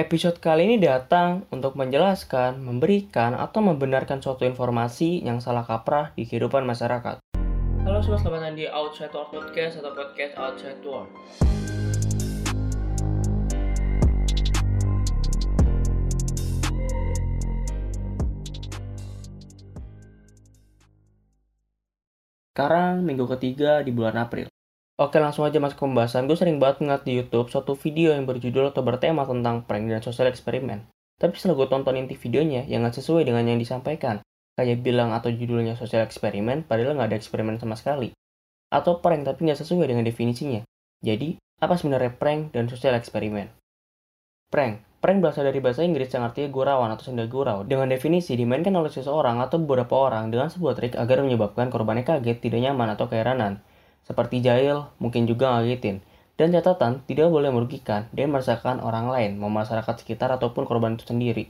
[0.00, 6.24] Episode kali ini datang untuk menjelaskan, memberikan, atau membenarkan suatu informasi yang salah kaprah di
[6.24, 7.20] kehidupan masyarakat.
[7.84, 11.12] Halo semua, selamat datang di Outside World Podcast atau Podcast Outside World.
[22.56, 24.49] Sekarang minggu ketiga di bulan April.
[25.00, 26.28] Oke langsung aja masuk ke pembahasan.
[26.28, 30.04] Gue sering banget ngeliat di YouTube suatu video yang berjudul atau bertema tentang prank dan
[30.04, 30.92] sosial eksperimen.
[31.16, 34.20] Tapi setelah gue tonton inti videonya yang nggak sesuai dengan yang disampaikan,
[34.60, 38.12] kayak bilang atau judulnya sosial eksperimen padahal nggak ada eksperimen sama sekali.
[38.68, 40.68] Atau prank tapi nggak sesuai dengan definisinya.
[41.00, 43.48] Jadi, apa sebenarnya prank dan sosial eksperimen?
[44.52, 44.84] Prank.
[45.00, 47.64] Prank berasal dari bahasa Inggris yang artinya gurauan atau senda gurau.
[47.64, 52.36] Dengan definisi dimainkan oleh seseorang atau beberapa orang dengan sebuah trik agar menyebabkan korbannya kaget,
[52.44, 53.64] tidak nyaman, atau keheranan
[54.10, 56.02] seperti jahil, mungkin juga ngagetin.
[56.34, 61.46] Dan catatan, tidak boleh merugikan dan meresahkan orang lain, masyarakat sekitar ataupun korban itu sendiri.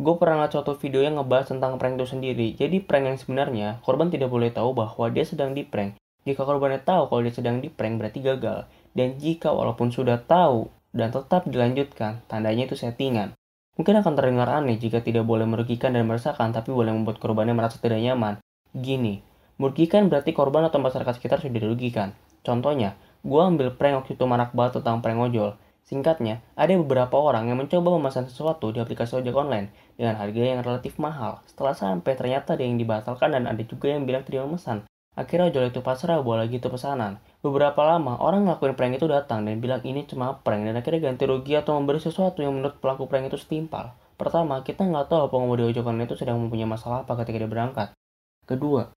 [0.00, 2.56] Gue pernah lihat suatu video yang ngebahas tentang prank itu sendiri.
[2.56, 6.00] Jadi prank yang sebenarnya, korban tidak boleh tahu bahwa dia sedang di prank.
[6.24, 8.64] Jika korbannya tahu kalau dia sedang di prank berarti gagal.
[8.96, 13.36] Dan jika walaupun sudah tahu dan tetap dilanjutkan, tandanya itu settingan.
[13.76, 17.76] Mungkin akan terdengar aneh jika tidak boleh merugikan dan meresahkan, tapi boleh membuat korbannya merasa
[17.76, 18.40] tidak nyaman.
[18.72, 19.20] Gini,
[19.60, 22.16] Merugikan berarti korban atau masyarakat sekitar sudah dirugikan.
[22.40, 25.60] Contohnya, gue ambil prank waktu itu marak banget tentang prank ojol.
[25.84, 29.68] Singkatnya, ada beberapa orang yang mencoba memesan sesuatu di aplikasi ojek online
[30.00, 31.44] dengan harga yang relatif mahal.
[31.44, 34.88] Setelah sampai, ternyata ada yang dibatalkan dan ada juga yang bilang tidak memesan.
[35.12, 37.20] Akhirnya ojol itu pasrah bawa lagi itu pesanan.
[37.44, 41.28] Beberapa lama, orang ngelakuin prank itu datang dan bilang ini cuma prank dan akhirnya ganti
[41.28, 43.92] rugi atau memberi sesuatu yang menurut pelaku prank itu setimpal.
[44.16, 47.92] Pertama, kita nggak tahu pengemudi ojek online itu sedang mempunyai masalah apa ketika dia berangkat.
[48.46, 48.88] Kedua,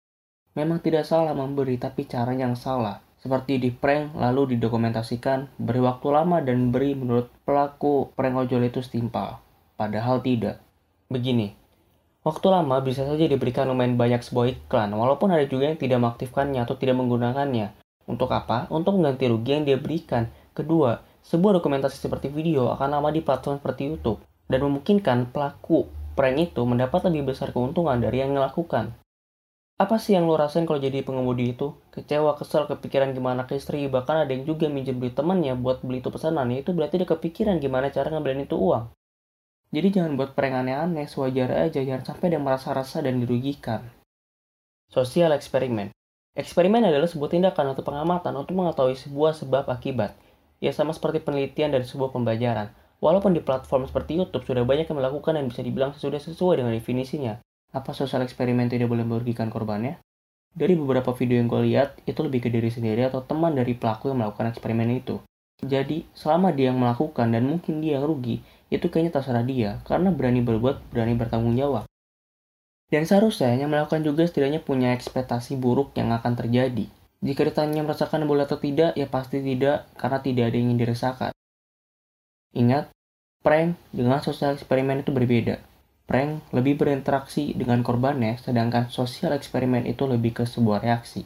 [0.53, 3.01] Memang tidak salah memberi, tapi cara yang salah.
[3.17, 8.83] Seperti di prank, lalu didokumentasikan, beri waktu lama dan beri menurut pelaku prank ojol itu
[8.85, 9.41] setimpal.
[9.73, 10.61] Padahal tidak.
[11.09, 11.55] Begini,
[12.21, 16.61] waktu lama bisa saja diberikan lumayan banyak sebuah iklan, walaupun ada juga yang tidak mengaktifkannya
[16.61, 17.73] atau tidak menggunakannya.
[18.05, 18.67] Untuk apa?
[18.69, 20.29] Untuk mengganti rugi yang dia berikan.
[20.53, 24.19] Kedua, sebuah dokumentasi seperti video akan lama di platform seperti YouTube
[24.51, 28.93] dan memungkinkan pelaku prank itu mendapat lebih besar keuntungan dari yang melakukan.
[29.83, 31.75] Apa sih yang lo rasain kalau jadi pengemudi itu?
[31.91, 35.99] Kecewa, kesel, kepikiran gimana ke istri, bahkan ada yang juga minjem duit temannya buat beli
[35.99, 38.95] itu pesanan, ya itu berarti dia kepikiran gimana cara ngambilin itu uang.
[39.75, 43.83] Jadi jangan buat prank aneh-aneh, sewajar aja, jangan sampai dia merasa rasa dan dirugikan.
[44.87, 45.91] Sosial eksperimen.
[46.31, 50.15] Eksperimen adalah sebuah tindakan atau pengamatan untuk mengetahui sebuah sebab akibat.
[50.63, 52.71] Ya sama seperti penelitian dari sebuah pembelajaran.
[53.03, 56.71] Walaupun di platform seperti YouTube sudah banyak yang melakukan dan bisa dibilang sudah sesuai dengan
[56.71, 57.43] definisinya.
[57.73, 59.97] Apa sosial eksperimen tidak boleh merugikan korbannya?
[60.53, 64.13] Dari beberapa video yang gue lihat, itu lebih ke diri sendiri atau teman dari pelaku
[64.13, 65.17] yang melakukan eksperimen itu.
[65.65, 70.13] Jadi, selama dia yang melakukan dan mungkin dia yang rugi, itu kayaknya terserah dia, karena
[70.13, 71.89] berani berbuat, berani bertanggung jawab.
[72.93, 76.85] Dan seharusnya yang melakukan juga setidaknya punya ekspektasi buruk yang akan terjadi.
[77.25, 81.31] Jika ditanya merasakan boleh atau tidak, ya pasti tidak, karena tidak ada yang ingin dirasakan.
[82.53, 82.93] Ingat,
[83.41, 85.72] prank dengan sosial eksperimen itu berbeda.
[86.03, 91.23] Prank lebih berinteraksi dengan korbannya, sedangkan sosial eksperimen itu lebih ke sebuah reaksi.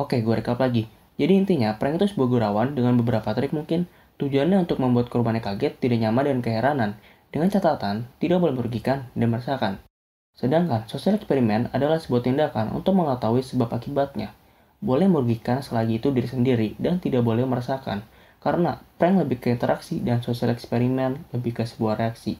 [0.00, 0.88] Oke, gue rekap lagi.
[1.18, 5.76] Jadi intinya, prank itu sebuah gurauan dengan beberapa trik mungkin tujuannya untuk membuat korbannya kaget,
[5.76, 6.90] tidak nyaman, dan keheranan.
[7.28, 9.82] Dengan catatan, tidak boleh merugikan dan meresahkan.
[10.38, 14.32] Sedangkan sosial eksperimen adalah sebuah tindakan untuk mengetahui sebab akibatnya.
[14.78, 18.06] Boleh merugikan selagi itu diri sendiri dan tidak boleh meresahkan.
[18.38, 22.38] Karena prank lebih ke interaksi dan sosial eksperimen lebih ke sebuah reaksi.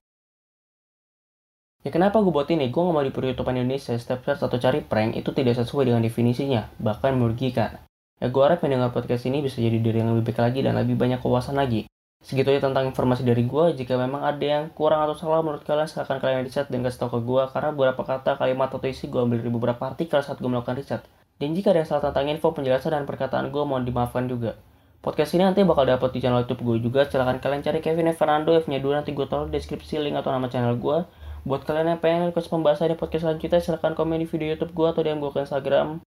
[1.89, 2.69] Ya kenapa gue buat ini?
[2.69, 6.05] Gue gak mau di peryoutuban Indonesia step search atau cari prank itu tidak sesuai dengan
[6.05, 7.81] definisinya, bahkan merugikan.
[8.21, 11.01] Ya gue harap mendengar podcast ini bisa jadi diri yang lebih baik lagi dan lebih
[11.01, 11.89] banyak kewasan lagi.
[12.21, 13.73] Segitu aja tentang informasi dari gue.
[13.73, 17.09] Jika memang ada yang kurang atau salah menurut kalian, silahkan kalian riset dan kasih tau
[17.09, 17.43] ke gue.
[17.57, 21.01] Karena beberapa kata, kalimat, atau isi gue ambil dari beberapa artikel saat gue melakukan riset.
[21.41, 24.61] Dan jika ada yang salah tentang info, penjelasan, dan perkataan gue, mohon dimaafkan juga.
[25.01, 27.09] Podcast ini nanti bakal dapat di channel YouTube gue juga.
[27.09, 30.77] Silahkan kalian cari Kevin Fernando, F-nya 2, nanti gue taruh deskripsi link atau nama channel
[30.77, 31.28] gue.
[31.49, 34.85] Buat kalian yang pengen request pembahasan di podcast selanjutnya, silahkan komen di video YouTube gue
[34.93, 36.05] atau DM gue ke Instagram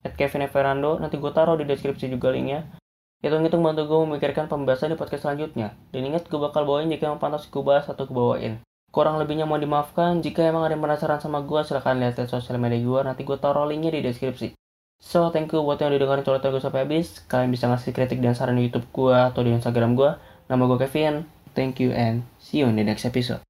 [0.00, 0.96] at Kevin Everando.
[0.96, 2.64] Nanti gue taruh di deskripsi juga linknya.
[3.20, 5.76] Hitung-hitung bantu gue memikirkan pembahasan di podcast selanjutnya.
[5.92, 8.64] Dan ingat gue bakal bawain jika yang pantas gue bahas atau gue bawain.
[8.88, 10.24] Kurang lebihnya mohon dimaafkan.
[10.24, 13.00] Jika emang ada yang penasaran sama gue, silahkan lihat di sosial media gue.
[13.04, 14.56] Nanti gue taruh linknya di deskripsi.
[14.96, 17.20] So, thank you buat yang udah dengerin cerita gue sampai habis.
[17.28, 20.16] Kalian bisa ngasih kritik dan saran di YouTube gue atau di Instagram gue.
[20.48, 21.28] Nama gue Kevin.
[21.52, 23.44] Thank you and see you in the next episode.